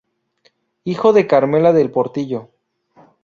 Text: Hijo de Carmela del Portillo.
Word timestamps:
Hijo 0.83 1.13
de 1.13 1.27
Carmela 1.27 1.73
del 1.73 1.91
Portillo. 1.91 2.49